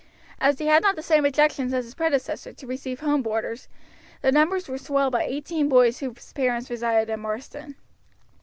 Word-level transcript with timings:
As 0.39 0.57
he 0.57 0.65
had 0.65 0.81
not 0.81 0.95
the 0.95 1.03
same 1.03 1.25
objection 1.27 1.71
as 1.75 1.85
his 1.85 1.93
predecessor 1.93 2.53
to 2.53 2.65
receive 2.65 3.01
home 3.01 3.21
boarders, 3.21 3.67
the 4.23 4.31
numbers 4.31 4.67
were 4.67 4.79
swelled 4.79 5.11
by 5.11 5.25
eighteen 5.25 5.69
boys 5.69 5.99
whose 5.99 6.33
parents 6.33 6.71
resided 6.71 7.07
in 7.13 7.19
Marsden. 7.19 7.75